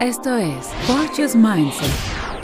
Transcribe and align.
Esto 0.00 0.36
es 0.36 0.68
Fortune's 0.86 1.34
Mindset, 1.34 1.90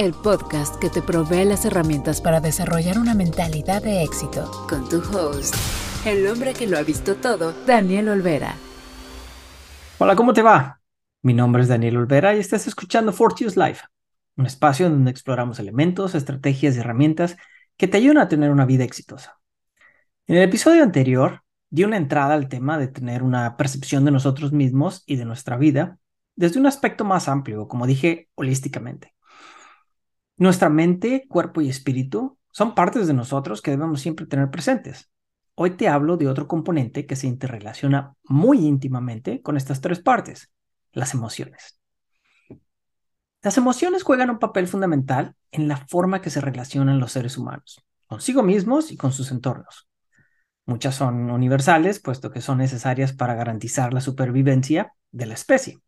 el 0.01 0.13
podcast 0.13 0.75
que 0.81 0.91
te 0.91 1.01
provee 1.01 1.45
las 1.45 1.65
herramientas 1.65 2.21
para 2.21 2.41
desarrollar 2.41 2.99
una 2.99 3.15
mentalidad 3.15 3.81
de 3.81 4.03
éxito. 4.03 4.51
Con 4.69 4.89
tu 4.89 4.97
host, 4.99 5.55
el 6.05 6.27
hombre 6.27 6.53
que 6.53 6.67
lo 6.67 6.77
ha 6.77 6.83
visto 6.83 7.15
todo, 7.15 7.55
Daniel 7.65 8.09
Olvera. 8.09 8.57
Hola, 9.99 10.17
¿cómo 10.17 10.33
te 10.33 10.43
va? 10.43 10.81
Mi 11.23 11.33
nombre 11.33 11.63
es 11.63 11.69
Daniel 11.69 11.99
Olvera 11.99 12.35
y 12.35 12.41
estás 12.41 12.67
escuchando 12.67 13.13
Fortune's 13.13 13.57
Life, 13.57 13.85
un 14.37 14.47
espacio 14.47 14.91
donde 14.91 15.13
exploramos 15.13 15.61
elementos, 15.61 16.17
estrategias 16.17 16.75
y 16.75 16.81
herramientas 16.81 17.37
que 17.77 17.87
te 17.87 17.99
ayudan 17.99 18.19
a 18.19 18.29
tener 18.29 18.51
una 18.51 18.67
vida 18.67 18.83
exitosa. 18.83 19.39
En 20.27 20.39
el 20.39 20.43
episodio 20.43 20.83
anterior 20.83 21.45
di 21.71 21.85
una 21.85 21.99
entrada 21.99 22.35
al 22.35 22.49
tema 22.49 22.79
de 22.79 22.89
tener 22.89 23.23
una 23.23 23.57
percepción 23.57 24.05
de 24.05 24.11
nosotros 24.11 24.51
mismos 24.51 25.05
y 25.07 25.15
de 25.15 25.25
nuestra 25.25 25.57
vida 25.57 26.01
desde 26.37 26.59
un 26.59 26.67
aspecto 26.67 27.05
más 27.05 27.29
amplio, 27.29 27.69
como 27.69 27.87
dije, 27.87 28.29
holísticamente. 28.35 29.15
Nuestra 30.37 30.69
mente, 30.69 31.27
cuerpo 31.29 31.61
y 31.61 31.69
espíritu 31.69 32.39
son 32.51 32.75
partes 32.75 33.07
de 33.07 33.15
nosotros 33.15 33.63
que 33.63 33.71
debemos 33.71 34.01
siempre 34.01 34.27
tener 34.27 34.51
presentes. 34.51 35.11
Hoy 35.55 35.71
te 35.77 35.89
hablo 35.89 36.17
de 36.17 36.29
otro 36.29 36.49
componente 36.49 37.07
que 37.07 37.15
se 37.15 37.29
interrelaciona 37.29 38.15
muy 38.25 38.67
íntimamente 38.67 39.43
con 39.43 39.57
estas 39.57 39.81
tres 39.81 40.01
partes, 40.01 40.51
las 40.93 41.15
emociones. 41.15 41.81
Las 43.43 43.57
emociones 43.59 44.03
juegan 44.03 44.31
un 44.31 44.39
papel 44.39 44.67
fundamental 44.67 45.37
en 45.53 45.69
la 45.69 45.77
forma 45.77 46.21
que 46.21 46.31
se 46.31 46.41
relacionan 46.41 46.99
los 46.99 47.13
seres 47.13 47.37
humanos, 47.37 47.85
consigo 48.07 48.43
mismos 48.43 48.91
y 48.91 48.97
con 48.97 49.13
sus 49.13 49.31
entornos. 49.31 49.89
Muchas 50.67 50.95
son 50.97 51.31
universales, 51.31 52.01
puesto 52.01 52.31
que 52.31 52.41
son 52.41 52.59
necesarias 52.59 53.13
para 53.13 53.35
garantizar 53.35 53.93
la 53.93 54.01
supervivencia 54.01 54.95
de 55.13 55.27
la 55.27 55.35
especie. 55.35 55.84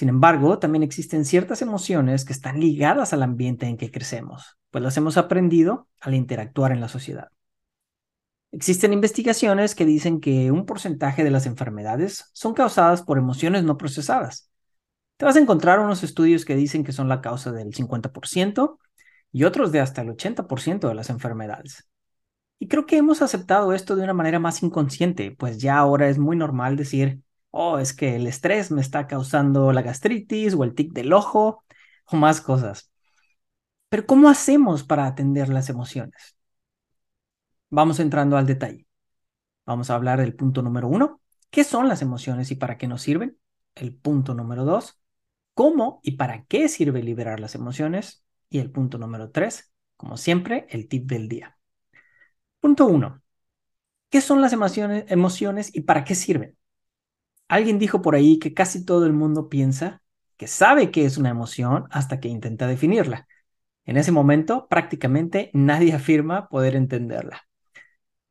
Sin 0.00 0.08
embargo, 0.08 0.58
también 0.58 0.82
existen 0.82 1.26
ciertas 1.26 1.60
emociones 1.60 2.24
que 2.24 2.32
están 2.32 2.58
ligadas 2.58 3.12
al 3.12 3.22
ambiente 3.22 3.66
en 3.66 3.76
que 3.76 3.90
crecemos, 3.90 4.56
pues 4.70 4.82
las 4.82 4.96
hemos 4.96 5.18
aprendido 5.18 5.88
al 6.00 6.14
interactuar 6.14 6.72
en 6.72 6.80
la 6.80 6.88
sociedad. 6.88 7.28
Existen 8.50 8.94
investigaciones 8.94 9.74
que 9.74 9.84
dicen 9.84 10.22
que 10.22 10.50
un 10.52 10.64
porcentaje 10.64 11.22
de 11.22 11.30
las 11.30 11.44
enfermedades 11.44 12.30
son 12.32 12.54
causadas 12.54 13.02
por 13.02 13.18
emociones 13.18 13.62
no 13.62 13.76
procesadas. 13.76 14.50
Te 15.18 15.26
vas 15.26 15.36
a 15.36 15.40
encontrar 15.40 15.80
unos 15.80 16.02
estudios 16.02 16.46
que 16.46 16.56
dicen 16.56 16.82
que 16.82 16.92
son 16.92 17.10
la 17.10 17.20
causa 17.20 17.52
del 17.52 17.74
50% 17.74 18.78
y 19.32 19.44
otros 19.44 19.70
de 19.70 19.80
hasta 19.80 20.00
el 20.00 20.08
80% 20.08 20.88
de 20.88 20.94
las 20.94 21.10
enfermedades. 21.10 21.90
Y 22.58 22.68
creo 22.68 22.86
que 22.86 22.96
hemos 22.96 23.20
aceptado 23.20 23.74
esto 23.74 23.96
de 23.96 24.04
una 24.04 24.14
manera 24.14 24.38
más 24.38 24.62
inconsciente, 24.62 25.36
pues 25.38 25.58
ya 25.58 25.76
ahora 25.76 26.08
es 26.08 26.18
muy 26.18 26.38
normal 26.38 26.76
decir, 26.76 27.20
oh, 27.50 27.78
es 27.78 27.92
que 27.92 28.16
el 28.16 28.26
estrés 28.26 28.70
me 28.70 28.80
está 28.80 29.06
causando 29.06 29.72
la 29.72 29.82
gastritis 29.82 30.54
o 30.54 30.64
el 30.64 30.74
tic 30.74 30.92
del 30.92 31.12
ojo 31.12 31.64
o 32.06 32.16
más 32.16 32.40
cosas. 32.40 32.90
Pero 33.88 34.06
¿cómo 34.06 34.28
hacemos 34.28 34.84
para 34.84 35.06
atender 35.06 35.48
las 35.48 35.68
emociones? 35.68 36.36
Vamos 37.70 38.00
entrando 38.00 38.36
al 38.36 38.46
detalle. 38.46 38.86
Vamos 39.66 39.90
a 39.90 39.94
hablar 39.94 40.20
del 40.20 40.34
punto 40.34 40.62
número 40.62 40.88
uno, 40.88 41.20
¿qué 41.50 41.64
son 41.64 41.88
las 41.88 42.02
emociones 42.02 42.50
y 42.50 42.56
para 42.56 42.78
qué 42.78 42.88
nos 42.88 43.02
sirven? 43.02 43.38
El 43.74 43.94
punto 43.94 44.34
número 44.34 44.64
dos, 44.64 45.00
¿cómo 45.54 46.00
y 46.02 46.12
para 46.12 46.44
qué 46.46 46.68
sirve 46.68 47.02
liberar 47.02 47.40
las 47.40 47.54
emociones? 47.54 48.24
Y 48.48 48.58
el 48.58 48.70
punto 48.72 48.98
número 48.98 49.30
tres, 49.30 49.72
como 49.96 50.16
siempre, 50.16 50.66
el 50.70 50.88
tip 50.88 51.06
del 51.08 51.28
día. 51.28 51.58
Punto 52.60 52.86
uno, 52.86 53.22
¿qué 54.10 54.20
son 54.20 54.40
las 54.42 54.52
emociones, 54.52 55.04
emociones 55.08 55.74
y 55.74 55.82
para 55.82 56.04
qué 56.04 56.14
sirven? 56.14 56.56
Alguien 57.50 57.80
dijo 57.80 58.00
por 58.00 58.14
ahí 58.14 58.38
que 58.38 58.54
casi 58.54 58.84
todo 58.84 59.06
el 59.06 59.12
mundo 59.12 59.48
piensa 59.48 60.02
que 60.36 60.46
sabe 60.46 60.92
qué 60.92 61.04
es 61.04 61.18
una 61.18 61.30
emoción 61.30 61.86
hasta 61.90 62.20
que 62.20 62.28
intenta 62.28 62.68
definirla. 62.68 63.26
En 63.84 63.96
ese 63.96 64.12
momento, 64.12 64.68
prácticamente 64.68 65.50
nadie 65.52 65.92
afirma 65.94 66.48
poder 66.48 66.76
entenderla. 66.76 67.42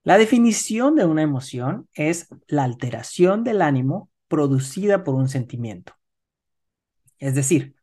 La 0.04 0.18
definición 0.18 0.96
de 0.96 1.04
una 1.04 1.22
emoción 1.22 1.90
es 1.94 2.30
la 2.48 2.64
alteración 2.64 3.44
del 3.44 3.62
ánimo 3.62 4.10
producida 4.30 5.04
por 5.04 5.16
un 5.16 5.28
sentimiento. 5.28 5.96
Es 7.18 7.36
decir, 7.36 7.76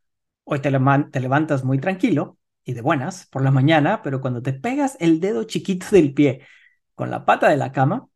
hoy 0.44 0.60
te, 0.60 0.70
te, 0.70 1.20
levantas 1.20 1.64
muy 1.64 1.78
tranquilo 1.78 2.38
y 2.64 2.72
de 2.72 2.80
buenas 2.80 3.26
por 3.26 3.42
la 3.42 3.50
mañana, 3.50 4.00
pero 4.00 4.22
cuando 4.22 4.40
te 4.40 4.54
pegas 4.54 4.96
el 5.00 5.20
dedo 5.20 5.44
chiquito 5.44 5.88
del 5.90 6.14
pie 6.14 6.46
con 6.94 7.10
la 7.10 7.26
pata 7.26 7.50
de 7.50 7.58
la 7.58 7.72
cama, 7.72 8.08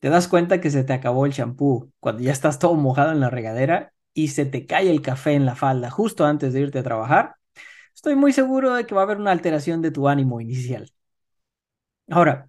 te 0.00 0.10
das 0.10 0.28
cuenta 0.28 0.60
que 0.60 0.70
se 0.70 0.84
te 0.84 0.92
acabó 0.92 1.26
el 1.26 1.32
champú 1.32 1.92
cuando 2.00 2.22
ya 2.22 2.32
estás 2.32 2.58
todo 2.58 2.74
mojado 2.74 3.12
en 3.12 3.20
la 3.20 3.30
regadera 3.30 3.92
y 4.12 4.28
se 4.28 4.46
te 4.46 4.66
cae 4.66 4.90
el 4.90 5.02
café 5.02 5.32
en 5.32 5.46
la 5.46 5.56
falda 5.56 5.90
justo 5.90 6.24
antes 6.24 6.52
de 6.52 6.60
irte 6.60 6.78
a 6.78 6.82
trabajar, 6.82 7.36
estoy 7.94 8.16
muy 8.16 8.32
seguro 8.32 8.74
de 8.74 8.86
que 8.86 8.94
va 8.94 9.02
a 9.02 9.04
haber 9.04 9.18
una 9.18 9.32
alteración 9.32 9.82
de 9.82 9.90
tu 9.90 10.08
ánimo 10.08 10.40
inicial. 10.40 10.90
Ahora, 12.08 12.48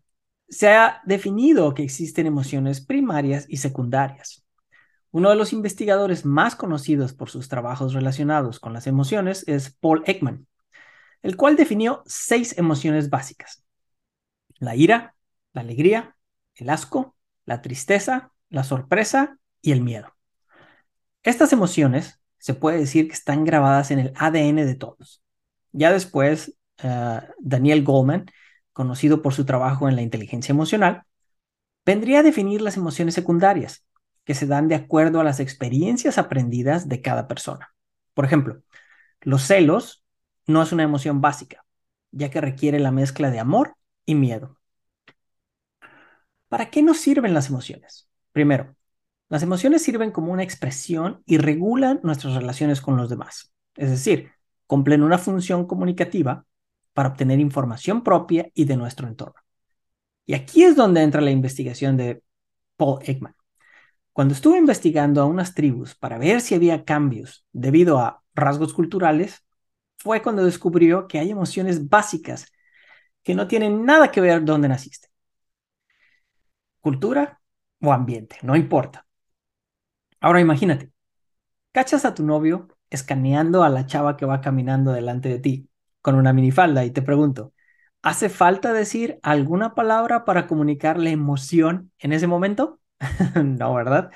se 0.50 0.70
ha 0.70 1.02
definido 1.06 1.74
que 1.74 1.84
existen 1.84 2.26
emociones 2.26 2.80
primarias 2.82 3.46
y 3.50 3.58
secundarias. 3.58 4.46
Uno 5.12 5.30
de 5.30 5.36
los 5.36 5.52
investigadores 5.52 6.26
más 6.26 6.56
conocidos 6.56 7.14
por 7.14 7.30
sus 7.30 7.50
trabajos 7.50 7.94
relacionados 7.94 8.60
con 8.60 8.74
las 8.74 8.88
emociones 8.88 9.44
es 9.48 9.72
Paul 9.72 10.04
Ekman, 10.06 10.48
el 11.22 11.36
cual 11.36 11.56
definió 11.56 12.04
seis 12.06 12.58
emociones 12.58 13.10
básicas. 13.10 13.64
La 14.60 14.76
ira, 14.76 15.16
la 15.54 15.62
alegría, 15.62 16.16
el 16.56 16.70
asco, 16.70 17.17
la 17.48 17.64
tristeza, 17.64 18.32
la 18.50 18.64
sorpresa 18.64 19.40
y 19.64 19.72
el 19.72 19.82
miedo. 19.82 20.14
Estas 21.24 21.52
emociones 21.54 22.20
se 22.38 22.54
puede 22.54 22.78
decir 22.78 23.08
que 23.08 23.14
están 23.14 23.44
grabadas 23.44 23.90
en 23.90 24.00
el 24.00 24.14
ADN 24.16 24.66
de 24.66 24.76
todos. 24.76 25.24
Ya 25.72 25.92
después, 25.92 26.58
eh, 26.84 27.22
Daniel 27.40 27.84
Goldman, 27.84 28.28
conocido 28.74 29.24
por 29.24 29.34
su 29.34 29.46
trabajo 29.46 29.90
en 29.90 29.96
la 29.96 30.04
inteligencia 30.04 30.52
emocional, 30.54 31.04
vendría 31.86 32.20
a 32.20 32.24
definir 32.24 32.62
las 32.62 32.78
emociones 32.78 33.16
secundarias, 33.16 33.86
que 34.24 34.36
se 34.36 34.46
dan 34.46 34.68
de 34.68 34.76
acuerdo 34.76 35.22
a 35.22 35.24
las 35.24 35.40
experiencias 35.40 36.18
aprendidas 36.18 36.90
de 36.90 37.02
cada 37.02 37.28
persona. 37.28 37.74
Por 38.14 38.26
ejemplo, 38.26 38.62
los 39.22 39.44
celos 39.44 40.04
no 40.46 40.62
es 40.62 40.72
una 40.74 40.84
emoción 40.84 41.22
básica, 41.22 41.66
ya 42.12 42.30
que 42.30 42.42
requiere 42.42 42.80
la 42.80 42.92
mezcla 42.92 43.32
de 43.32 43.40
amor 43.40 43.76
y 44.06 44.16
miedo. 44.16 44.57
¿Para 46.48 46.70
qué 46.70 46.82
nos 46.82 47.00
sirven 47.00 47.34
las 47.34 47.50
emociones? 47.50 48.08
Primero, 48.32 48.76
las 49.30 49.44
emociones 49.44 49.82
sirven 49.82 50.12
como 50.12 50.32
una 50.32 50.44
expresión 50.44 51.22
y 51.26 51.38
regulan 51.38 52.00
nuestras 52.04 52.36
relaciones 52.36 52.80
con 52.80 52.96
los 52.96 53.10
demás. 53.10 53.54
Es 53.76 53.90
decir, 53.90 54.32
cumplen 54.66 55.04
una 55.04 55.18
función 55.18 55.66
comunicativa 55.68 56.46
para 56.94 57.10
obtener 57.10 57.40
información 57.40 58.04
propia 58.04 58.50
y 58.54 58.66
de 58.66 58.78
nuestro 58.78 59.08
entorno. 59.08 59.42
Y 60.26 60.34
aquí 60.34 60.64
es 60.64 60.76
donde 60.76 61.02
entra 61.02 61.22
la 61.22 61.32
investigación 61.32 61.98
de 61.98 62.24
Paul 62.78 63.00
Ekman. 63.04 63.36
Cuando 64.14 64.34
estuve 64.34 64.58
investigando 64.58 65.22
a 65.22 65.26
unas 65.26 65.54
tribus 65.54 65.96
para 65.96 66.18
ver 66.18 66.42
si 66.42 66.56
había 66.56 66.86
cambios 66.86 67.46
debido 67.52 68.00
a 68.00 68.24
rasgos 68.34 68.74
culturales, 68.74 69.46
fue 69.98 70.22
cuando 70.22 70.46
descubrió 70.46 71.08
que 71.08 71.20
hay 71.20 71.32
emociones 71.32 71.90
básicas 71.90 72.52
que 73.24 73.36
no 73.36 73.48
tienen 73.48 73.86
nada 73.86 74.12
que 74.12 74.22
ver 74.22 74.44
dónde 74.44 74.70
naciste 74.70 75.07
cultura 76.88 77.42
o 77.82 77.92
ambiente, 77.92 78.38
no 78.44 78.56
importa. 78.56 79.06
Ahora 80.22 80.40
imagínate, 80.40 80.94
cachas 81.74 82.06
a 82.06 82.14
tu 82.14 82.24
novio 82.24 82.70
escaneando 82.90 83.64
a 83.64 83.70
la 83.70 83.86
chava 83.86 84.16
que 84.16 84.26
va 84.26 84.40
caminando 84.40 84.94
delante 84.94 85.28
de 85.28 85.40
ti 85.40 85.70
con 86.02 86.16
una 86.16 86.32
minifalda 86.32 86.86
y 86.86 86.92
te 86.92 87.02
pregunto, 87.02 87.52
¿hace 88.02 88.30
falta 88.30 88.72
decir 88.72 89.20
alguna 89.22 89.76
palabra 89.76 90.24
para 90.24 90.48
comunicar 90.48 90.98
la 90.98 91.10
emoción 91.10 91.92
en 92.00 92.14
ese 92.14 92.28
momento? 92.28 92.80
no, 93.44 93.74
¿verdad? 93.74 94.10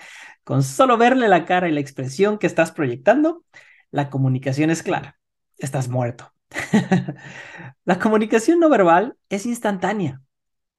Con 0.46 0.64
solo 0.64 0.98
verle 0.98 1.28
la 1.28 1.44
cara 1.44 1.68
y 1.68 1.74
la 1.74 1.82
expresión 1.82 2.38
que 2.38 2.48
estás 2.48 2.72
proyectando, 2.72 3.44
la 3.92 4.10
comunicación 4.10 4.70
es 4.70 4.82
clara. 4.82 5.20
Estás 5.58 5.90
muerto. 5.90 6.32
la 7.84 8.00
comunicación 8.00 8.62
no 8.62 8.70
verbal 8.70 9.18
es 9.28 9.46
instantánea 9.46 10.22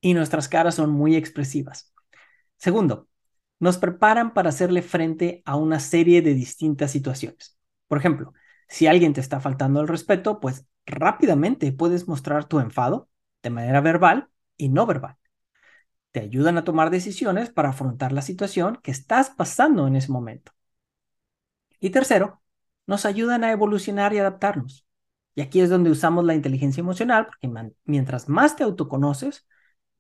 y 0.02 0.12
nuestras 0.12 0.50
caras 0.50 0.74
son 0.74 0.90
muy 0.90 1.16
expresivas. 1.16 1.94
Segundo, 2.58 3.08
nos 3.58 3.78
preparan 3.78 4.34
para 4.34 4.50
hacerle 4.50 4.82
frente 4.82 5.42
a 5.46 5.56
una 5.56 5.80
serie 5.80 6.20
de 6.20 6.34
distintas 6.34 6.90
situaciones. 6.90 7.56
Por 7.88 7.96
ejemplo, 7.96 8.34
si 8.68 8.86
alguien 8.86 9.14
te 9.14 9.20
está 9.20 9.40
faltando 9.40 9.80
el 9.80 9.88
respeto, 9.88 10.40
pues 10.40 10.66
rápidamente 10.84 11.72
puedes 11.72 12.08
mostrar 12.08 12.46
tu 12.46 12.58
enfado 12.58 13.08
de 13.42 13.50
manera 13.50 13.80
verbal 13.80 14.28
y 14.56 14.68
no 14.68 14.84
verbal. 14.84 15.16
Te 16.10 16.20
ayudan 16.20 16.58
a 16.58 16.64
tomar 16.64 16.90
decisiones 16.90 17.50
para 17.50 17.70
afrontar 17.70 18.12
la 18.12 18.22
situación 18.22 18.80
que 18.82 18.90
estás 18.90 19.30
pasando 19.30 19.86
en 19.86 19.96
ese 19.96 20.10
momento. 20.10 20.52
Y 21.80 21.90
tercero, 21.90 22.42
nos 22.86 23.06
ayudan 23.06 23.44
a 23.44 23.52
evolucionar 23.52 24.12
y 24.12 24.18
adaptarnos. 24.18 24.86
Y 25.34 25.40
aquí 25.40 25.60
es 25.60 25.70
donde 25.70 25.90
usamos 25.90 26.24
la 26.24 26.34
inteligencia 26.34 26.80
emocional, 26.80 27.26
porque 27.26 27.50
mientras 27.84 28.28
más 28.28 28.56
te 28.56 28.64
autoconoces, 28.64 29.46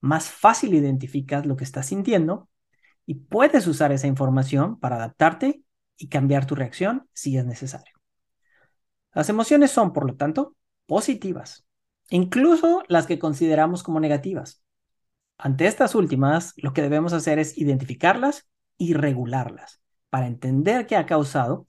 más 0.02 0.28
fácil 0.28 0.74
identificas 0.74 1.46
lo 1.46 1.56
que 1.56 1.64
estás 1.64 1.86
sintiendo 1.86 2.50
y 3.06 3.14
puedes 3.14 3.66
usar 3.66 3.92
esa 3.92 4.08
información 4.08 4.78
para 4.78 4.96
adaptarte 4.96 5.62
y 5.96 6.08
cambiar 6.08 6.44
tu 6.44 6.54
reacción 6.54 7.08
si 7.14 7.38
es 7.38 7.46
necesario. 7.46 7.94
Las 9.14 9.28
emociones 9.28 9.70
son, 9.70 9.92
por 9.92 10.06
lo 10.06 10.16
tanto, 10.16 10.56
positivas, 10.86 11.64
incluso 12.10 12.82
las 12.88 13.06
que 13.06 13.18
consideramos 13.18 13.82
como 13.82 14.00
negativas. 14.00 14.62
Ante 15.38 15.66
estas 15.66 15.94
últimas, 15.94 16.52
lo 16.56 16.72
que 16.72 16.82
debemos 16.82 17.12
hacer 17.12 17.38
es 17.38 17.56
identificarlas 17.56 18.48
y 18.76 18.94
regularlas 18.94 19.80
para 20.10 20.26
entender 20.26 20.86
qué 20.86 20.96
ha 20.96 21.06
causado 21.06 21.66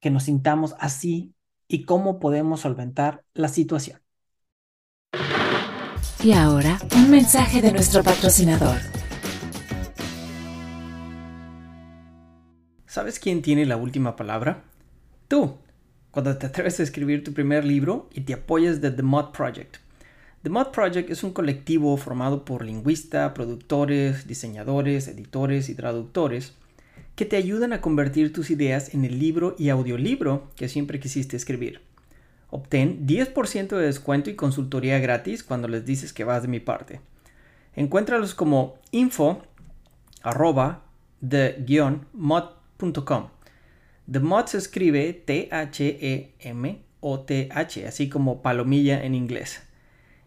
que 0.00 0.10
nos 0.10 0.24
sintamos 0.24 0.74
así 0.78 1.34
y 1.66 1.84
cómo 1.84 2.18
podemos 2.18 2.60
solventar 2.60 3.24
la 3.32 3.48
situación. 3.48 4.05
Y 6.26 6.32
ahora, 6.32 6.80
un 6.96 7.08
mensaje 7.08 7.62
de 7.62 7.70
nuestro 7.70 8.02
patrocinador. 8.02 8.78
¿Sabes 12.84 13.20
quién 13.20 13.42
tiene 13.42 13.64
la 13.64 13.76
última 13.76 14.16
palabra? 14.16 14.64
Tú, 15.28 15.58
cuando 16.10 16.36
te 16.36 16.46
atreves 16.46 16.80
a 16.80 16.82
escribir 16.82 17.22
tu 17.22 17.32
primer 17.32 17.64
libro 17.64 18.10
y 18.12 18.22
te 18.22 18.34
apoyas 18.34 18.80
de 18.80 18.90
The 18.90 19.04
Mod 19.04 19.30
Project. 19.30 19.76
The 20.42 20.50
Mod 20.50 20.72
Project 20.72 21.10
es 21.10 21.22
un 21.22 21.30
colectivo 21.30 21.96
formado 21.96 22.44
por 22.44 22.64
lingüistas, 22.64 23.30
productores, 23.30 24.26
diseñadores, 24.26 25.06
editores 25.06 25.68
y 25.68 25.76
traductores 25.76 26.54
que 27.14 27.24
te 27.24 27.36
ayudan 27.36 27.72
a 27.72 27.80
convertir 27.80 28.32
tus 28.32 28.50
ideas 28.50 28.94
en 28.94 29.04
el 29.04 29.20
libro 29.20 29.54
y 29.60 29.68
audiolibro 29.68 30.50
que 30.56 30.68
siempre 30.68 30.98
quisiste 30.98 31.36
escribir. 31.36 31.82
Obtén 32.50 33.06
10% 33.06 33.76
de 33.76 33.86
descuento 33.86 34.30
y 34.30 34.36
consultoría 34.36 34.98
gratis 34.98 35.42
cuando 35.42 35.68
les 35.68 35.84
dices 35.84 36.12
que 36.12 36.24
vas 36.24 36.42
de 36.42 36.48
mi 36.48 36.60
parte. 36.60 37.00
Encuéntralos 37.74 38.34
como 38.34 38.78
info 38.92 39.42
arroba 40.22 40.84
the-mod.com. 41.26 43.28
The 44.10 44.20
mod 44.20 44.46
se 44.46 44.58
escribe 44.58 45.12
T-H-E-M-O-T-H, 45.12 45.56
así 47.86 48.08
como 48.08 48.42
palomilla 48.42 49.04
en 49.04 49.16
inglés. 49.16 49.62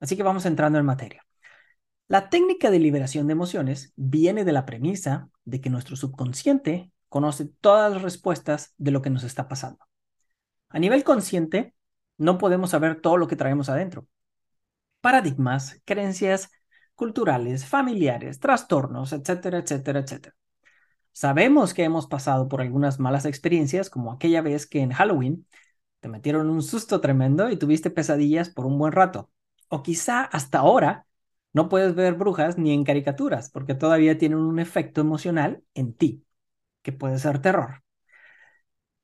Así 0.00 0.16
que 0.16 0.22
vamos 0.22 0.46
entrando 0.46 0.78
en 0.78 0.86
materia. 0.86 1.26
La 2.08 2.30
técnica 2.30 2.70
de 2.70 2.78
liberación 2.78 3.26
de 3.26 3.32
emociones 3.32 3.92
viene 3.96 4.44
de 4.44 4.52
la 4.52 4.64
premisa 4.64 5.28
de 5.44 5.60
que 5.60 5.70
nuestro 5.70 5.96
subconsciente 5.96 6.92
conoce 7.08 7.46
todas 7.60 7.92
las 7.92 8.02
respuestas 8.02 8.74
de 8.78 8.92
lo 8.92 9.02
que 9.02 9.10
nos 9.10 9.24
está 9.24 9.48
pasando. 9.48 9.84
A 10.68 10.78
nivel 10.78 11.02
consciente, 11.02 11.74
no 12.16 12.38
podemos 12.38 12.70
saber 12.70 13.00
todo 13.00 13.16
lo 13.16 13.26
que 13.26 13.36
traemos 13.36 13.68
adentro. 13.68 14.06
Paradigmas, 15.00 15.82
creencias 15.84 16.50
culturales, 16.96 17.66
familiares, 17.66 18.40
trastornos, 18.40 19.12
etcétera, 19.12 19.58
etcétera, 19.58 20.00
etcétera. 20.00 20.34
Sabemos 21.12 21.74
que 21.74 21.84
hemos 21.84 22.06
pasado 22.06 22.48
por 22.48 22.60
algunas 22.60 23.00
malas 23.00 23.24
experiencias, 23.24 23.90
como 23.90 24.12
aquella 24.12 24.42
vez 24.42 24.66
que 24.66 24.80
en 24.80 24.92
Halloween 24.92 25.46
te 26.00 26.08
metieron 26.08 26.50
un 26.50 26.62
susto 26.62 27.00
tremendo 27.00 27.50
y 27.50 27.56
tuviste 27.58 27.90
pesadillas 27.90 28.50
por 28.50 28.66
un 28.66 28.78
buen 28.78 28.92
rato. 28.92 29.30
O 29.68 29.82
quizá 29.82 30.22
hasta 30.24 30.58
ahora 30.58 31.06
no 31.52 31.68
puedes 31.68 31.94
ver 31.94 32.14
brujas 32.14 32.58
ni 32.58 32.72
en 32.72 32.84
caricaturas, 32.84 33.50
porque 33.50 33.74
todavía 33.74 34.18
tienen 34.18 34.38
un 34.38 34.58
efecto 34.58 35.00
emocional 35.00 35.62
en 35.74 35.94
ti, 35.94 36.24
que 36.82 36.92
puede 36.92 37.18
ser 37.18 37.40
terror. 37.40 37.82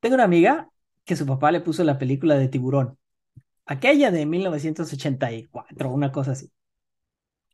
Tengo 0.00 0.16
una 0.16 0.24
amiga 0.24 0.68
que 1.04 1.16
su 1.16 1.26
papá 1.26 1.50
le 1.52 1.60
puso 1.60 1.84
la 1.84 1.98
película 1.98 2.36
de 2.36 2.48
tiburón, 2.48 2.98
aquella 3.66 4.10
de 4.10 4.26
1984, 4.26 5.90
una 5.90 6.12
cosa 6.12 6.32
así, 6.32 6.52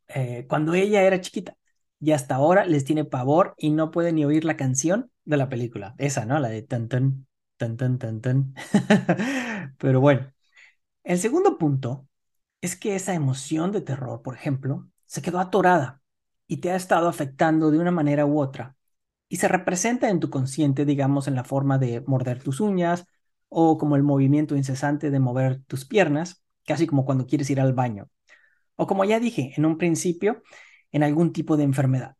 eh, 0.09 0.45
cuando 0.49 0.73
ella 0.75 1.03
era 1.03 1.21
chiquita. 1.21 1.55
Y 2.01 2.11
hasta 2.13 2.35
ahora 2.35 2.65
les 2.65 2.85
tiene 2.85 3.05
pavor 3.05 3.55
y 3.57 3.71
no 3.71 3.91
puede 3.91 4.13
ni 4.13 4.25
oír 4.25 4.45
la 4.45 4.57
canción 4.57 5.11
de 5.25 5.37
la 5.37 5.49
película. 5.49 5.95
Esa, 5.97 6.25
¿no? 6.25 6.39
La 6.39 6.49
de 6.49 6.61
tan 6.63 6.87
tan, 6.89 7.27
tan 7.57 7.77
tan 7.77 7.99
tan 7.99 8.21
tan. 8.21 8.53
Pero 9.77 10.01
bueno, 10.01 10.31
el 11.03 11.19
segundo 11.19 11.57
punto 11.57 12.07
es 12.61 12.75
que 12.75 12.95
esa 12.95 13.13
emoción 13.13 13.71
de 13.71 13.81
terror, 13.81 14.21
por 14.21 14.35
ejemplo, 14.35 14.89
se 15.05 15.21
quedó 15.21 15.39
atorada 15.39 16.01
y 16.47 16.57
te 16.57 16.71
ha 16.71 16.75
estado 16.75 17.07
afectando 17.09 17.71
de 17.71 17.79
una 17.79 17.91
manera 17.91 18.25
u 18.25 18.39
otra. 18.39 18.75
Y 19.29 19.37
se 19.37 19.47
representa 19.47 20.09
en 20.09 20.19
tu 20.19 20.29
consciente, 20.29 20.85
digamos, 20.85 21.27
en 21.27 21.35
la 21.35 21.43
forma 21.43 21.77
de 21.77 22.01
morder 22.07 22.43
tus 22.43 22.59
uñas 22.61 23.05
o 23.49 23.77
como 23.77 23.95
el 23.95 24.03
movimiento 24.03 24.55
incesante 24.55 25.11
de 25.11 25.19
mover 25.19 25.61
tus 25.65 25.85
piernas, 25.85 26.43
casi 26.65 26.87
como 26.87 27.05
cuando 27.05 27.27
quieres 27.27 27.49
ir 27.49 27.61
al 27.61 27.73
baño. 27.73 28.09
O 28.81 28.87
como 28.87 29.03
ya 29.03 29.19
dije 29.19 29.51
en 29.57 29.65
un 29.65 29.77
principio, 29.77 30.41
en 30.93 31.03
algún 31.03 31.33
tipo 31.33 31.57
de 31.57 31.65
enfermedad. 31.65 32.15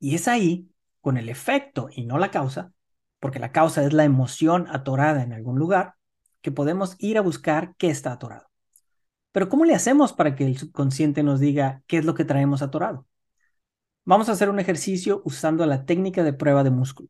Y 0.00 0.16
es 0.16 0.26
ahí, 0.26 0.68
con 1.00 1.16
el 1.18 1.28
efecto 1.28 1.88
y 1.94 2.04
no 2.04 2.18
la 2.18 2.32
causa, 2.32 2.72
porque 3.20 3.38
la 3.38 3.52
causa 3.52 3.84
es 3.84 3.92
la 3.92 4.02
emoción 4.02 4.66
atorada 4.68 5.22
en 5.22 5.32
algún 5.32 5.56
lugar, 5.56 5.94
que 6.42 6.50
podemos 6.50 6.96
ir 6.98 7.16
a 7.16 7.20
buscar 7.20 7.76
qué 7.78 7.90
está 7.90 8.10
atorado. 8.10 8.48
Pero 9.30 9.48
¿cómo 9.48 9.64
le 9.64 9.76
hacemos 9.76 10.12
para 10.12 10.34
que 10.34 10.44
el 10.44 10.58
subconsciente 10.58 11.22
nos 11.22 11.38
diga 11.38 11.84
qué 11.86 11.98
es 11.98 12.04
lo 12.04 12.14
que 12.14 12.24
traemos 12.24 12.60
atorado? 12.60 13.06
Vamos 14.04 14.28
a 14.28 14.32
hacer 14.32 14.50
un 14.50 14.58
ejercicio 14.58 15.22
usando 15.24 15.64
la 15.64 15.84
técnica 15.84 16.24
de 16.24 16.32
prueba 16.32 16.64
de 16.64 16.70
músculo. 16.70 17.08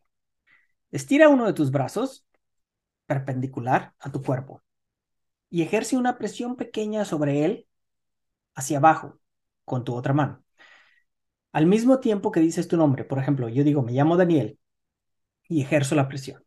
Estira 0.91 1.31
uno 1.31 1.46
de 1.46 1.55
tus 1.55 1.70
brazos 1.70 2.27
perpendicular 3.06 3.94
a 3.99 4.13
tu 4.13 4.22
cuerpo 4.22 4.63
y 5.49 5.63
ejerce 5.63 5.96
una 5.96 6.19
presión 6.19 6.56
pequeña 6.56 7.06
sobre 7.06 7.46
él 7.46 7.66
hacia 8.56 8.79
abajo 8.79 9.20
con 9.65 9.84
tu 9.84 9.94
otra 9.94 10.15
mano. 10.15 10.44
Al 11.53 11.67
mismo 11.67 11.98
tiempo 11.98 12.31
que 12.31 12.39
dices 12.41 12.69
tu 12.69 12.77
nombre, 12.77 13.05
por 13.05 13.19
ejemplo, 13.19 13.48
yo 13.48 13.65
digo, 13.65 13.82
me 13.82 13.91
llamo 13.93 14.17
Daniel 14.17 14.58
y 15.48 15.63
ejerzo 15.63 15.94
la 15.94 16.08
presión. 16.08 16.44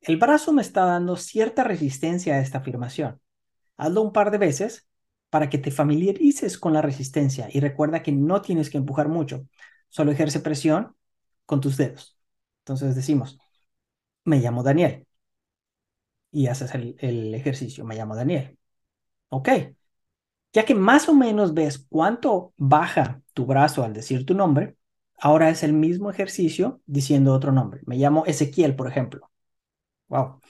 El 0.00 0.16
brazo 0.18 0.52
me 0.52 0.62
está 0.62 0.84
dando 0.84 1.16
cierta 1.16 1.64
resistencia 1.64 2.34
a 2.34 2.40
esta 2.40 2.58
afirmación. 2.58 3.20
Hazlo 3.76 4.02
un 4.02 4.12
par 4.12 4.30
de 4.30 4.38
veces 4.38 4.88
para 5.30 5.50
que 5.50 5.58
te 5.58 5.70
familiarices 5.70 6.58
con 6.58 6.72
la 6.74 6.82
resistencia 6.82 7.48
y 7.52 7.60
recuerda 7.60 8.02
que 8.02 8.12
no 8.12 8.42
tienes 8.42 8.70
que 8.70 8.78
empujar 8.78 9.08
mucho, 9.08 9.46
solo 9.88 10.12
ejerce 10.12 10.40
presión 10.40 10.96
con 11.46 11.60
tus 11.60 11.76
dedos. 11.76 12.18
Entonces 12.60 12.96
decimos, 12.96 13.38
me 14.24 14.40
llamo 14.40 14.62
Daniel. 14.62 15.06
Y 16.30 16.46
haces 16.48 16.74
el, 16.74 16.96
el 17.00 17.34
ejercicio, 17.34 17.84
me 17.84 17.96
llamo 17.96 18.14
Daniel. 18.16 18.58
Ok. 19.30 19.48
Ya 20.52 20.64
que 20.64 20.74
más 20.74 21.08
o 21.08 21.14
menos 21.14 21.54
ves 21.54 21.86
cuánto 21.88 22.54
baja 22.56 23.22
tu 23.34 23.46
brazo 23.46 23.84
al 23.84 23.92
decir 23.92 24.24
tu 24.24 24.34
nombre, 24.34 24.76
ahora 25.18 25.50
es 25.50 25.62
el 25.62 25.72
mismo 25.72 26.10
ejercicio 26.10 26.80
diciendo 26.86 27.34
otro 27.34 27.52
nombre. 27.52 27.82
Me 27.86 27.96
llamo 27.96 28.24
Ezequiel, 28.26 28.74
por 28.74 28.88
ejemplo. 28.88 29.30
Wow. 30.08 30.40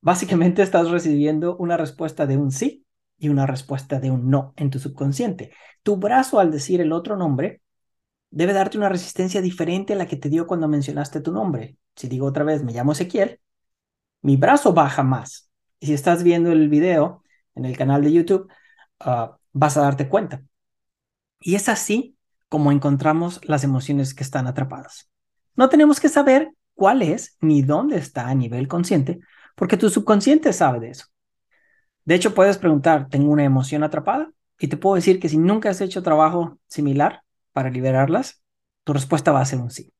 Básicamente 0.00 0.62
estás 0.62 0.90
recibiendo 0.90 1.56
una 1.56 1.76
respuesta 1.76 2.26
de 2.26 2.36
un 2.36 2.52
sí 2.52 2.86
y 3.18 3.28
una 3.28 3.46
respuesta 3.46 3.98
de 3.98 4.10
un 4.10 4.30
no 4.30 4.54
en 4.56 4.70
tu 4.70 4.78
subconsciente. 4.78 5.52
Tu 5.82 5.96
brazo 5.96 6.38
al 6.38 6.50
decir 6.52 6.80
el 6.80 6.92
otro 6.92 7.16
nombre 7.16 7.62
debe 8.30 8.52
darte 8.52 8.78
una 8.78 8.88
resistencia 8.88 9.40
diferente 9.40 9.94
a 9.94 9.96
la 9.96 10.06
que 10.06 10.16
te 10.16 10.28
dio 10.28 10.46
cuando 10.46 10.68
mencionaste 10.68 11.20
tu 11.20 11.32
nombre. 11.32 11.76
Si 11.96 12.08
digo 12.08 12.26
otra 12.26 12.44
vez, 12.44 12.62
me 12.62 12.72
llamo 12.72 12.92
Ezequiel, 12.92 13.40
mi 14.22 14.36
brazo 14.36 14.72
baja 14.72 15.02
más. 15.02 15.50
Y 15.80 15.86
si 15.86 15.94
estás 15.94 16.22
viendo 16.22 16.52
el 16.52 16.68
video 16.68 17.22
en 17.54 17.64
el 17.64 17.76
canal 17.76 18.02
de 18.02 18.12
YouTube, 18.12 18.50
ah, 19.00 19.36
vas 19.52 19.76
a 19.76 19.82
darte 19.82 20.08
cuenta. 20.08 20.42
Y 21.40 21.54
es 21.54 21.68
así 21.68 22.16
como 22.48 22.72
encontramos 22.72 23.40
las 23.44 23.64
emociones 23.64 24.14
que 24.14 24.22
están 24.22 24.46
atrapadas. 24.46 25.08
No 25.54 25.68
tenemos 25.68 26.00
que 26.00 26.08
saber 26.08 26.50
cuál 26.74 27.02
es 27.02 27.36
ni 27.40 27.62
dónde 27.62 27.96
está 27.96 28.28
a 28.28 28.34
nivel 28.34 28.68
consciente, 28.68 29.20
porque 29.54 29.76
tu 29.76 29.90
subconsciente 29.90 30.52
sabe 30.52 30.80
de 30.80 30.90
eso. 30.90 31.06
De 32.04 32.14
hecho, 32.14 32.34
puedes 32.34 32.58
preguntar, 32.58 33.08
¿tengo 33.08 33.32
una 33.32 33.44
emoción 33.44 33.82
atrapada? 33.82 34.30
Y 34.58 34.68
te 34.68 34.76
puedo 34.76 34.94
decir 34.94 35.18
que 35.18 35.28
si 35.28 35.38
nunca 35.38 35.70
has 35.70 35.80
hecho 35.80 36.02
trabajo 36.02 36.58
similar 36.68 37.22
para 37.52 37.70
liberarlas, 37.70 38.42
tu 38.84 38.92
respuesta 38.92 39.32
va 39.32 39.40
a 39.40 39.46
ser 39.46 39.58
un 39.58 39.70
sí. 39.70 39.92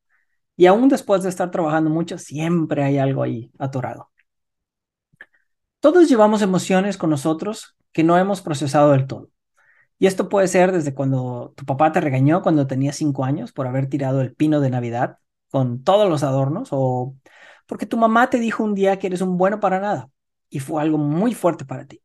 Y 0.55 0.65
aún 0.67 0.87
después 0.89 1.23
de 1.23 1.29
estar 1.29 1.51
trabajando 1.51 1.89
mucho, 1.89 2.17
siempre 2.17 2.83
hay 2.83 2.97
algo 2.97 3.23
ahí 3.23 3.51
atorado. 3.59 4.09
Todos 5.79 6.09
llevamos 6.09 6.41
emociones 6.41 6.97
con 6.97 7.09
nosotros 7.09 7.77
que 7.91 8.03
no 8.03 8.17
hemos 8.17 8.41
procesado 8.41 8.91
del 8.91 9.07
todo. 9.07 9.29
Y 9.99 10.07
esto 10.07 10.29
puede 10.29 10.47
ser 10.47 10.71
desde 10.71 10.93
cuando 10.93 11.53
tu 11.55 11.65
papá 11.65 11.91
te 11.91 12.01
regañó 12.01 12.41
cuando 12.41 12.67
tenías 12.67 12.95
cinco 12.97 13.25
años 13.25 13.51
por 13.51 13.67
haber 13.67 13.87
tirado 13.87 14.21
el 14.21 14.35
pino 14.35 14.59
de 14.61 14.69
Navidad 14.69 15.19
con 15.49 15.83
todos 15.83 16.09
los 16.09 16.23
adornos 16.23 16.69
o 16.71 17.15
porque 17.67 17.85
tu 17.85 17.97
mamá 17.97 18.29
te 18.29 18.39
dijo 18.39 18.63
un 18.63 18.75
día 18.75 18.99
que 18.99 19.07
eres 19.07 19.21
un 19.21 19.37
bueno 19.37 19.59
para 19.59 19.79
nada 19.79 20.09
y 20.49 20.59
fue 20.59 20.81
algo 20.81 20.97
muy 20.97 21.33
fuerte 21.33 21.65
para 21.65 21.85
ti. 21.85 22.01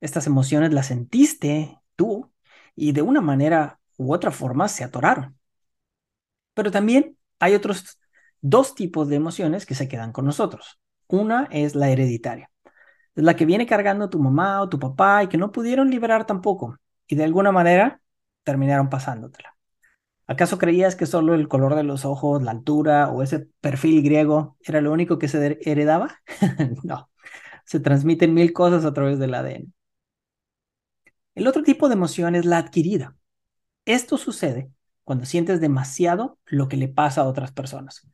Estas 0.00 0.26
emociones 0.26 0.72
las 0.72 0.86
sentiste 0.86 1.78
tú 1.96 2.30
y 2.76 2.92
de 2.92 3.02
una 3.02 3.20
manera 3.20 3.80
u 3.96 4.12
otra 4.14 4.30
forma 4.30 4.68
se 4.68 4.84
atoraron. 4.84 5.38
Pero 6.54 6.70
también 6.70 7.16
hay 7.38 7.54
otros 7.54 7.98
dos 8.40 8.74
tipos 8.74 9.08
de 9.08 9.16
emociones 9.16 9.66
que 9.66 9.74
se 9.74 9.88
quedan 9.88 10.12
con 10.12 10.24
nosotros. 10.24 10.80
Una 11.08 11.48
es 11.50 11.74
la 11.74 11.90
hereditaria. 11.90 12.50
Es 13.16 13.24
la 13.24 13.36
que 13.36 13.46
viene 13.46 13.66
cargando 13.66 14.10
tu 14.10 14.18
mamá 14.18 14.60
o 14.62 14.68
tu 14.68 14.78
papá 14.78 15.24
y 15.24 15.28
que 15.28 15.38
no 15.38 15.52
pudieron 15.52 15.90
liberar 15.90 16.26
tampoco 16.26 16.78
y 17.08 17.16
de 17.16 17.24
alguna 17.24 17.50
manera 17.50 18.00
terminaron 18.44 18.90
pasándotela. 18.90 19.56
¿Acaso 20.26 20.58
creías 20.58 20.94
que 20.94 21.06
solo 21.06 21.34
el 21.34 21.48
color 21.48 21.74
de 21.74 21.82
los 21.82 22.04
ojos, 22.04 22.42
la 22.42 22.50
altura 22.50 23.08
o 23.08 23.22
ese 23.22 23.48
perfil 23.60 24.02
griego 24.02 24.56
era 24.62 24.82
lo 24.82 24.92
único 24.92 25.18
que 25.18 25.26
se 25.26 25.58
heredaba? 25.62 26.20
no, 26.84 27.10
se 27.64 27.80
transmiten 27.80 28.34
mil 28.34 28.52
cosas 28.52 28.84
a 28.84 28.92
través 28.92 29.18
del 29.18 29.34
ADN. 29.34 29.72
El 31.34 31.46
otro 31.46 31.62
tipo 31.62 31.88
de 31.88 31.94
emoción 31.94 32.34
es 32.34 32.44
la 32.44 32.58
adquirida. 32.58 33.16
Esto 33.86 34.18
sucede 34.18 34.70
cuando 35.04 35.24
sientes 35.24 35.60
demasiado 35.60 36.38
lo 36.44 36.68
que 36.68 36.76
le 36.76 36.88
pasa 36.88 37.22
a 37.22 37.24
otras 37.24 37.52
personas. 37.52 38.06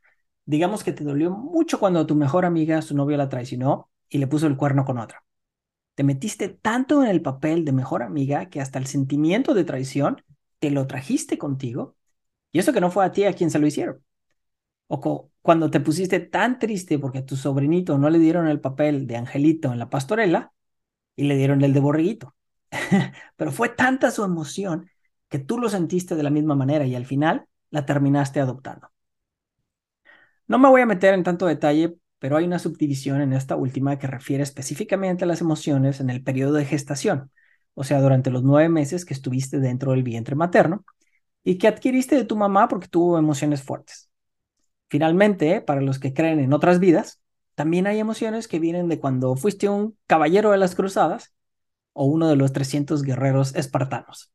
Digamos 0.45 0.85
que 0.85 0.93
te 0.93 1.03
dolió 1.05 1.31
mucho 1.31 1.81
cuando 1.81 2.07
tu 2.07 2.15
mejor 2.15 2.45
amiga, 2.45 2.81
su 2.83 2.95
novio 2.95 3.17
la 3.17 3.29
traicionó 3.29 3.91
y 4.09 4.19
le 4.19 4.27
puso 4.27 4.47
el 4.47 4.57
cuerno 4.57 4.85
con 4.85 4.99
otra. 4.99 5.25
Te 5.95 6.05
metiste 6.05 6.49
tanto 6.49 7.03
en 7.03 7.11
el 7.11 7.23
papel 7.23 7.65
de 7.65 7.73
mejor 7.73 8.03
amiga 8.03 8.51
que 8.51 8.61
hasta 8.61 8.79
el 8.79 8.87
sentimiento 8.87 9.55
de 9.55 9.65
traición 9.65 10.23
te 10.59 10.71
lo 10.71 10.87
trajiste 10.87 11.39
contigo 11.39 11.97
y 12.53 12.59
eso 12.59 12.73
que 12.73 12.81
no 12.81 12.91
fue 12.91 13.05
a 13.05 13.13
ti 13.13 13.25
a 13.25 13.33
quien 13.35 13.51
se 13.51 13.59
lo 13.59 13.67
hicieron. 13.67 14.03
O 14.89 15.31
cuando 15.43 15.71
te 15.71 15.81
pusiste 15.81 16.21
tan 16.21 16.59
triste 16.59 16.99
porque 16.99 17.19
a 17.19 17.27
tu 17.27 17.37
sobrinito 17.37 17.99
no 17.99 18.11
le 18.11 18.19
dieron 18.19 18.49
el 18.49 18.61
papel 18.61 19.07
de 19.07 19.17
angelito 19.17 19.73
en 19.73 19.79
la 19.79 19.91
pastorela 19.91 20.53
y 21.17 21.25
le 21.25 21.37
dieron 21.37 21.63
el 21.63 21.73
de 21.73 21.81
borreguito. 21.81 22.35
Pero 23.37 23.53
fue 23.53 23.69
tanta 23.71 24.11
su 24.11 24.25
emoción 24.25 24.91
que 25.29 25.39
tú 25.39 25.59
lo 25.59 25.69
sentiste 25.69 26.17
de 26.17 26.23
la 26.23 26.31
misma 26.31 26.55
manera 26.55 26.87
y 26.87 26.95
al 26.95 27.07
final 27.07 27.47
la 27.71 27.87
terminaste 27.87 28.41
adoptando. 28.41 28.91
No 30.47 30.59
me 30.59 30.69
voy 30.69 30.83
a 30.83 30.87
meter 30.87 31.15
en 31.15 31.25
tanto 31.25 31.47
detalle, 31.47 31.97
pero 32.25 32.39
hay 32.39 32.47
una 32.47 32.59
subdivisión 32.59 33.21
en 33.21 33.35
esta 33.35 33.55
última 33.55 33.99
que 33.99 34.07
refiere 34.07 34.43
específicamente 34.43 35.25
a 35.25 35.27
las 35.27 35.43
emociones 35.43 36.01
en 36.01 36.09
el 36.09 36.23
periodo 36.23 36.55
de 36.55 36.65
gestación, 36.65 37.31
o 37.75 37.85
sea, 37.85 38.01
durante 38.01 38.31
los 38.31 38.43
nueve 38.43 38.71
meses 38.71 39.05
que 39.05 39.13
estuviste 39.13 39.61
dentro 39.61 39.91
del 39.91 40.03
vientre 40.03 40.35
materno 40.35 40.87
y 41.43 41.59
que 41.59 41.69
adquiriste 41.69 42.17
de 42.17 42.25
tu 42.25 42.35
mamá 42.35 42.67
porque 42.69 42.89
tuvo 42.89 43.19
emociones 43.19 43.63
fuertes. 43.63 44.09
Finalmente, 44.89 45.61
para 45.61 45.83
los 45.83 45.99
que 45.99 46.15
creen 46.15 46.41
en 46.41 46.55
otras 46.55 46.81
vidas, 46.81 47.21
también 47.55 47.87
hay 47.87 47.99
emociones 47.99 48.49
que 48.49 48.59
vienen 48.59 48.89
de 48.89 48.99
cuando 48.99 49.37
fuiste 49.37 49.69
un 49.69 49.95
caballero 50.07 50.51
de 50.51 50.57
las 50.57 50.75
cruzadas 50.75 51.35
o 51.93 52.07
uno 52.07 52.27
de 52.27 52.37
los 52.37 52.55
300 52.55 53.03
guerreros 53.03 53.55
espartanos. 53.55 54.33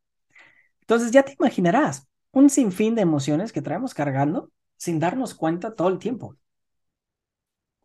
Entonces 0.81 1.09
ya 1.09 1.23
te 1.23 1.33
imaginarás 1.39 2.07
un 2.33 2.51
sinfín 2.51 2.93
de 2.93 3.01
emociones 3.01 3.51
que 3.51 3.63
traemos 3.63 3.95
cargando 3.95 4.51
sin 4.77 4.99
darnos 4.99 5.33
cuenta 5.33 5.73
todo 5.73 5.87
el 5.87 5.97
tiempo. 5.97 6.35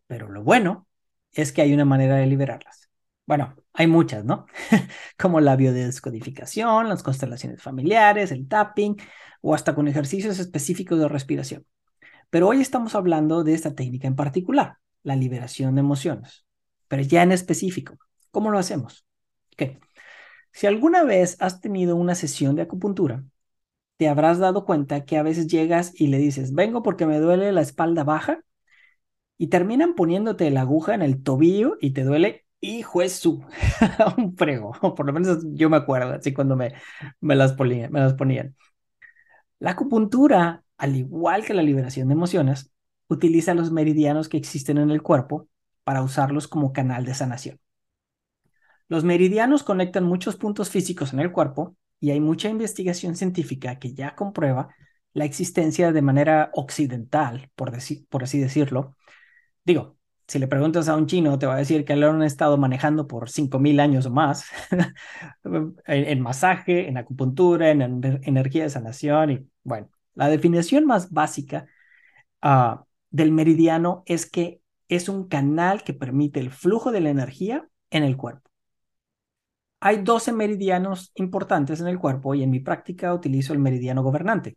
Pero 0.07 0.29
lo 0.29 0.43
bueno 0.43 0.87
es 1.31 1.51
que 1.51 1.61
hay 1.61 1.73
una 1.73 1.85
manera 1.85 2.15
de 2.15 2.27
liberarlas. 2.27 2.89
Bueno, 3.25 3.55
hay 3.73 3.87
muchas, 3.87 4.23
¿no? 4.23 4.45
Como 5.17 5.39
la 5.41 5.55
biodescodificación, 5.55 6.89
las 6.89 7.03
constelaciones 7.03 7.61
familiares, 7.61 8.31
el 8.31 8.47
tapping 8.47 8.97
o 9.41 9.55
hasta 9.55 9.73
con 9.75 9.87
ejercicios 9.87 10.39
específicos 10.39 10.99
de 10.99 11.07
respiración. 11.07 11.65
Pero 12.29 12.47
hoy 12.47 12.61
estamos 12.61 12.95
hablando 12.95 13.43
de 13.43 13.53
esta 13.53 13.73
técnica 13.75 14.07
en 14.07 14.15
particular, 14.15 14.77
la 15.03 15.15
liberación 15.15 15.75
de 15.75 15.81
emociones. 15.81 16.45
Pero 16.87 17.01
ya 17.03 17.23
en 17.23 17.31
específico, 17.31 17.97
¿cómo 18.31 18.51
lo 18.51 18.59
hacemos? 18.59 19.05
Ok. 19.53 19.79
Si 20.51 20.67
alguna 20.67 21.03
vez 21.03 21.37
has 21.39 21.59
tenido 21.61 21.95
una 21.95 22.15
sesión 22.15 22.55
de 22.55 22.61
acupuntura, 22.61 23.23
te 23.97 24.07
habrás 24.07 24.39
dado 24.39 24.65
cuenta 24.65 25.05
que 25.05 25.17
a 25.17 25.23
veces 25.23 25.47
llegas 25.47 25.93
y 25.95 26.07
le 26.07 26.17
dices, 26.17 26.53
vengo 26.53 26.83
porque 26.83 27.05
me 27.05 27.19
duele 27.19 27.51
la 27.51 27.61
espalda 27.61 28.03
baja 28.03 28.41
y 29.37 29.47
terminan 29.47 29.95
poniéndote 29.95 30.49
la 30.51 30.61
aguja 30.61 30.95
en 30.95 31.01
el 31.01 31.23
tobillo 31.23 31.77
y 31.81 31.91
te 31.91 32.03
duele 32.03 32.45
hijo 32.61 33.01
es 33.01 33.13
su, 33.13 33.43
un 34.17 34.35
frego, 34.35 34.73
por 34.95 35.05
lo 35.05 35.13
menos 35.13 35.39
yo 35.53 35.69
me 35.69 35.77
acuerdo, 35.77 36.13
así 36.13 36.33
cuando 36.33 36.55
me, 36.55 36.73
me, 37.21 37.35
las 37.35 37.53
ponían, 37.53 37.91
me 37.91 37.99
las 37.99 38.13
ponían. 38.13 38.55
La 39.59 39.71
acupuntura, 39.71 40.63
al 40.77 40.95
igual 40.95 41.45
que 41.45 41.53
la 41.53 41.63
liberación 41.63 42.07
de 42.07 42.13
emociones, 42.13 42.71
utiliza 43.07 43.53
los 43.53 43.71
meridianos 43.71 44.29
que 44.29 44.37
existen 44.37 44.77
en 44.77 44.91
el 44.91 45.01
cuerpo 45.01 45.47
para 45.83 46.01
usarlos 46.01 46.47
como 46.47 46.73
canal 46.73 47.05
de 47.05 47.13
sanación. 47.13 47.59
Los 48.87 49.03
meridianos 49.03 49.63
conectan 49.63 50.03
muchos 50.03 50.35
puntos 50.35 50.69
físicos 50.69 51.13
en 51.13 51.19
el 51.19 51.31
cuerpo 51.31 51.75
y 51.99 52.11
hay 52.11 52.19
mucha 52.19 52.49
investigación 52.49 53.15
científica 53.15 53.79
que 53.79 53.93
ya 53.93 54.15
comprueba 54.15 54.75
la 55.13 55.25
existencia 55.25 55.91
de 55.91 56.01
manera 56.01 56.51
occidental, 56.53 57.49
por, 57.55 57.71
por 58.09 58.23
así 58.23 58.39
decirlo. 58.39 58.95
Digo, 59.65 59.97
si 60.27 60.39
le 60.39 60.47
preguntas 60.47 60.87
a 60.89 60.95
un 60.95 61.07
chino, 61.07 61.37
te 61.39 61.45
va 61.45 61.55
a 61.55 61.57
decir 61.57 61.85
que 61.85 61.95
lo 61.95 62.09
han 62.09 62.23
estado 62.23 62.57
manejando 62.57 63.07
por 63.07 63.29
5.000 63.29 63.79
años 63.79 64.05
o 64.05 64.11
más 64.11 64.45
en, 65.87 66.21
masaje, 66.21 66.87
en 66.87 66.97
acupuntura, 66.97 67.71
en, 67.71 67.81
energía 68.23 68.63
de 68.63 68.69
sanación. 68.69 69.31
Y 69.31 69.47
bueno, 69.63 69.89
la 70.13 70.29
definición 70.29 70.85
más 70.85 71.11
básica 71.11 71.67
ah, 72.41 72.85
del 73.09 73.31
meridiano 73.31 74.03
es 74.05 74.29
que 74.29 74.61
es 74.87 75.09
un 75.09 75.27
canal 75.27 75.83
que 75.83 75.93
permite 75.93 76.39
el 76.39 76.51
flujo 76.51 76.91
de 76.91 77.01
la 77.01 77.09
energía 77.09 77.67
en 77.89 78.03
el 78.03 78.17
cuerpo. 78.17 78.49
Hay 79.79 79.97
12 79.97 80.31
meridianos 80.31 81.11
importantes 81.15 81.79
en 81.81 81.87
el 81.87 81.99
cuerpo 81.99 82.33
y 82.33 82.43
en 82.43 82.49
mi 82.49 82.59
práctica 82.59 83.13
utilizo 83.13 83.53
el 83.53 83.59
meridiano 83.59 84.03
gobernante, 84.03 84.55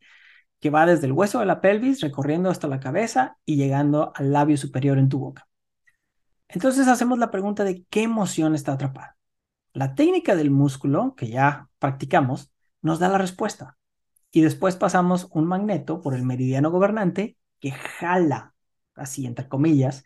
que 0.60 0.70
va 0.70 0.86
desde 0.86 1.06
el 1.06 1.12
hueso 1.12 1.40
de 1.40 1.46
la 1.46 1.60
pelvis 1.60 2.00
recorriendo 2.00 2.50
hasta 2.50 2.68
la 2.68 2.80
cabeza 2.80 3.38
y 3.44 3.56
llegando 3.56 4.12
al 4.14 4.32
labio 4.32 4.56
superior 4.56 4.98
en 4.98 5.08
tu 5.08 5.18
boca. 5.18 5.48
Entonces 6.48 6.88
hacemos 6.88 7.18
la 7.18 7.30
pregunta 7.30 7.64
de 7.64 7.84
qué 7.90 8.02
emoción 8.02 8.54
está 8.54 8.72
atrapada. 8.72 9.16
La 9.72 9.94
técnica 9.94 10.34
del 10.34 10.50
músculo, 10.50 11.14
que 11.14 11.28
ya 11.28 11.68
practicamos, 11.78 12.50
nos 12.80 12.98
da 12.98 13.08
la 13.08 13.18
respuesta. 13.18 13.76
Y 14.30 14.40
después 14.40 14.76
pasamos 14.76 15.28
un 15.30 15.46
magneto 15.46 16.00
por 16.00 16.14
el 16.14 16.24
meridiano 16.24 16.70
gobernante 16.70 17.36
que 17.60 17.70
jala, 17.70 18.54
así 18.94 19.26
entre 19.26 19.48
comillas, 19.48 20.04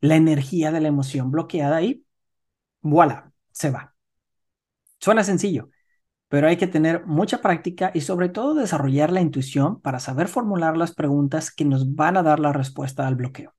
la 0.00 0.16
energía 0.16 0.70
de 0.72 0.80
la 0.80 0.88
emoción 0.88 1.30
bloqueada 1.30 1.82
y 1.82 2.04
voilà, 2.80 3.32
se 3.52 3.70
va. 3.70 3.94
Suena 5.00 5.24
sencillo, 5.24 5.70
pero 6.28 6.46
hay 6.46 6.56
que 6.56 6.66
tener 6.66 7.06
mucha 7.06 7.40
práctica 7.40 7.90
y 7.94 8.02
sobre 8.02 8.28
todo 8.28 8.54
desarrollar 8.54 9.10
la 9.10 9.20
intuición 9.20 9.80
para 9.80 9.98
saber 9.98 10.28
formular 10.28 10.76
las 10.76 10.94
preguntas 10.94 11.50
que 11.50 11.64
nos 11.64 11.94
van 11.94 12.16
a 12.16 12.22
dar 12.22 12.38
la 12.38 12.52
respuesta 12.52 13.06
al 13.06 13.16
bloqueo. 13.16 13.54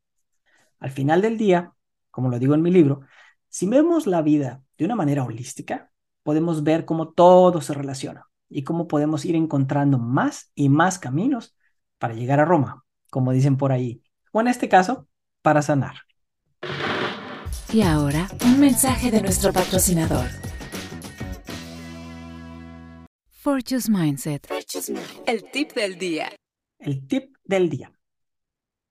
Al 0.80 0.92
final 0.92 1.22
del 1.22 1.38
día, 1.38 1.74
como 2.12 2.30
lo 2.30 2.40
digo 2.40 2.54
en 2.54 2.62
mi 2.62 2.72
libro, 2.72 3.02
si 3.50 3.68
vemos 3.68 4.06
la 4.06 4.22
vida 4.22 4.62
de 4.78 4.86
una 4.86 4.96
manera 4.96 5.24
holística, 5.24 5.92
podemos 6.24 6.64
ver 6.64 6.86
cómo 6.86 7.10
todo 7.10 7.62
se 7.62 7.74
relaciona 7.74 8.28
y 8.48 8.64
cómo 8.64 8.88
podemos 8.88 9.26
ir 9.26 9.36
encontrando 9.36 9.98
más 9.98 10.52
y 10.54 10.70
más 10.70 11.00
caminos 11.00 11.56
para 11.98 12.14
llegar 12.14 12.40
a 12.40 12.46
Roma, 12.46 12.86
como 13.10 13.32
dicen 13.32 13.58
por 13.58 13.72
ahí, 13.72 14.04
o 14.32 14.42
en 14.42 14.48
este 14.48 14.70
caso, 14.70 15.08
para 15.42 15.62
sanar. 15.62 15.96
Y 17.72 17.82
ahora, 17.82 18.28
un 18.46 18.60
mensaje 18.60 19.12
de 19.12 19.22
nuestro 19.22 19.54
patrocinador. 19.54 20.49
Fortune's 23.50 23.90
Mindset. 23.90 24.48
El 25.26 25.50
tip 25.52 25.74
del 25.74 25.98
día. 25.98 26.30
El 26.78 27.08
tip 27.08 27.36
del 27.44 27.68
día. 27.68 27.92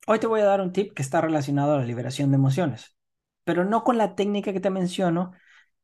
Hoy 0.08 0.18
te 0.18 0.26
voy 0.26 0.40
a 0.40 0.46
dar 0.46 0.60
un 0.60 0.72
tip 0.72 0.94
que 0.94 1.02
está 1.02 1.20
relacionado 1.20 1.74
a 1.74 1.78
la 1.78 1.84
liberación 1.84 2.32
de 2.32 2.38
emociones 2.38 2.96
pero 3.44 3.64
no 3.64 3.84
con 3.84 3.96
la 3.98 4.16
técnica 4.16 4.52
que 4.52 4.58
te 4.58 4.68
menciono, 4.68 5.30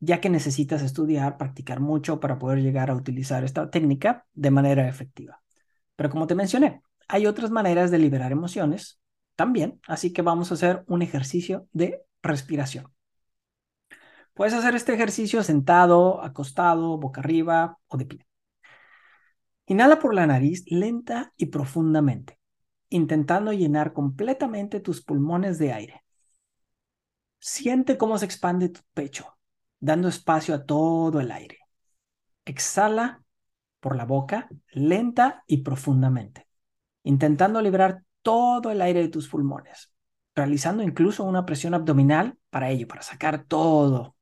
ya 0.01 0.21
que 0.21 0.29
necesitas 0.29 0.83
estudiar, 0.83 1.39
practicar 1.39 1.79
mucho 1.79 2.19
para 2.19 2.37
poder 2.37 2.61
llegar 2.63 2.91
a 2.91 2.97
utilizar 2.97 3.45
esta 3.45 3.71
técnica 3.71 4.27
de 4.35 4.51
manera 4.51 4.89
efectiva. 4.89 5.41
Pero 5.95 6.11
como 6.11 6.27
te 6.27 6.35
mencioné, 6.35 6.83
hay 7.07 7.27
otras 7.27 7.53
maneras 7.53 7.93
de 7.93 7.99
liberar 7.99 8.33
emociones 8.33 9.01
también, 9.37 9.81
así 9.87 10.13
que 10.13 10.21
vamos 10.21 10.51
a 10.51 10.55
hacer 10.55 10.83
un 10.89 11.01
ejercicio 11.01 11.69
de 11.73 12.03
respiración. 12.23 12.93
Puedes 14.35 14.53
hacer 14.53 14.75
este 14.75 14.93
ejercicio 14.93 15.45
sentado, 15.45 16.25
acostado, 16.25 16.99
boca 16.99 17.21
arriba 17.21 17.79
o 17.87 17.97
de 17.97 18.07
pie. 18.07 18.27
Inhala 19.67 19.99
por 19.99 20.15
la 20.15 20.27
nariz 20.27 20.65
lenta 20.67 21.33
y 21.37 21.47
profundamente, 21.47 22.39
intentando 22.91 23.53
llenar 23.53 23.93
completamente 23.95 24.81
tus 24.81 25.03
pulmones 25.03 25.59
de 25.59 25.73
aire. 25.73 26.05
Siente 27.39 27.97
cómo 27.97 28.19
se 28.19 28.27
expande 28.27 28.69
tu 28.69 28.81
pecho, 28.93 29.39
dando 29.81 30.09
espacio 30.09 30.55
a 30.55 30.65
todo 30.65 31.21
el 31.21 31.31
aire. 31.33 31.61
Exhala 32.45 33.23
por 33.81 33.97
la 33.97 34.05
boca 34.05 34.49
lenta 34.71 35.45
y 35.47 35.59
profundamente, 35.59 36.47
intentando 37.03 37.61
liberar 37.63 38.03
todo 38.23 38.71
el 38.71 38.83
aire 38.83 39.01
de 39.01 39.09
tus 39.09 39.29
pulmones, 39.29 39.93
realizando 40.35 40.83
incluso 40.83 41.25
una 41.25 41.47
presión 41.47 41.75
abdominal 41.75 42.39
para 42.51 42.71
ello, 42.71 42.87
para 42.87 43.03
sacar 43.03 43.45
todo. 43.45 44.17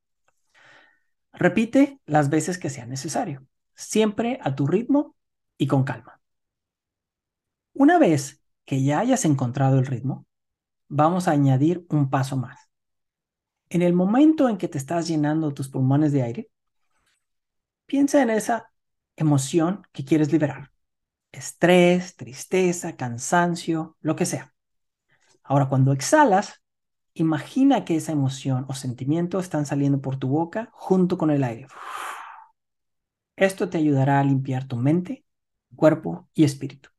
Repite 1.33 2.01
las 2.07 2.29
veces 2.31 2.59
que 2.59 2.71
sea 2.71 2.87
necesario, 2.87 3.47
siempre 3.75 4.39
a 4.43 4.55
tu 4.55 4.67
ritmo 4.67 5.17
y 5.63 5.69
con 5.69 5.85
calma. 5.85 6.21
Una 7.73 7.97
vez 7.99 8.43
que 8.65 8.83
ya 8.83 8.99
hayas 8.99 9.25
encontrado 9.25 9.79
el 9.79 9.87
ritmo, 9.87 10.27
vamos 10.89 11.29
a 11.29 11.31
añadir 11.31 11.87
un 11.89 12.11
paso 12.11 12.37
más. 12.37 12.69
En 13.69 13.81
el 13.81 13.93
momento 13.93 14.49
en 14.49 14.59
que 14.59 14.67
te 14.67 14.77
estás 14.77 15.07
llenando 15.07 15.55
tus 15.55 15.69
pulmones 15.69 16.11
de 16.11 16.25
aire, 16.25 16.51
piensa 17.87 18.21
en 18.23 18.31
esa 18.31 18.73
emoción 19.15 19.87
que 19.93 20.05
quieres 20.05 20.33
liberar. 20.33 20.73
Estrés, 21.31 22.17
tristeza, 22.17 22.97
cansancio, 22.97 23.97
lo 24.01 24.17
que 24.17 24.27
sea. 24.27 24.53
Ahora, 25.45 25.69
cuando 25.69 25.93
exhalas, 25.93 26.61
imagina 27.15 27.85
que 27.85 27.95
esa 27.95 28.11
emoción 28.11 28.67
o 28.69 28.75
sentimiento 28.75 29.39
están 29.39 29.65
saliendo 29.65 30.01
por 30.01 30.17
tu 30.17 30.29
boca 30.29 30.71
junto 30.73 31.17
con 31.17 31.31
el 31.31 31.45
aire. 31.45 31.69
Esto 33.37 33.71
te 33.71 33.79
ayudará 33.79 34.19
a 34.19 34.25
limpiar 34.25 34.67
tu 34.67 34.77
mente 34.77 35.25
cuerpo 35.77 36.29
y 36.35 36.45
espíritu. 36.45 36.91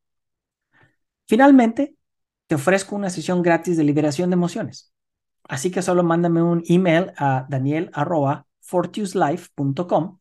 Finalmente, 1.27 1.95
te 2.47 2.55
ofrezco 2.55 2.95
una 2.95 3.09
sesión 3.09 3.41
gratis 3.41 3.75
de 3.77 3.83
liberación 3.83 4.29
de 4.29 4.35
emociones. 4.35 4.93
Así 5.43 5.71
que 5.71 5.81
solo 5.81 6.03
mándame 6.03 6.41
un 6.41 6.63
email 6.67 7.11
a 7.17 7.45
daniel.fortuselife.com 7.49 10.19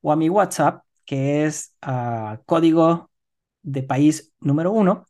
o 0.00 0.12
a 0.12 0.16
mi 0.16 0.28
WhatsApp, 0.28 0.84
que 1.04 1.44
es 1.44 1.76
uh, 1.86 2.36
código 2.46 3.10
de 3.62 3.82
país 3.82 4.32
número 4.40 4.72
1, 4.72 5.06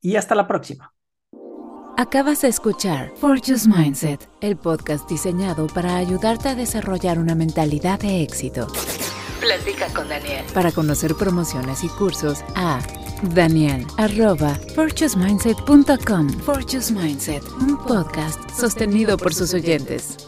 y 0.01 0.17
hasta 0.17 0.35
la 0.35 0.47
próxima. 0.47 0.95
Acabas 1.97 2.43
de 2.43 2.49
escuchar 2.49 3.11
Fortune's 3.17 3.67
Mindset, 3.67 4.31
el 4.41 4.57
podcast 4.57 5.11
diseñado 5.11 5.67
para 5.67 5.97
ayudarte 5.97 6.49
a 6.49 6.55
desarrollar 6.55 7.19
una 7.19 7.35
mentalidad 7.35 7.99
de 7.99 8.23
éxito. 8.23 8.69
Platica 9.41 9.93
con 9.93 10.09
Daniel. 10.09 10.45
Para 10.55 10.71
conocer 10.71 11.17
promociones 11.17 11.83
y 11.83 11.89
cursos 11.89 12.45
a 12.55 12.81
Daniel 13.35 13.85
arroba 13.97 14.55
fortunesmindset.com. 14.77 16.29
Fortune's 16.41 16.93
Mindset, 16.93 17.43
un 17.61 17.77
podcast 17.79 18.49
sostenido 18.51 19.17
por 19.17 19.35
sus 19.35 19.53
oyentes. 19.53 20.28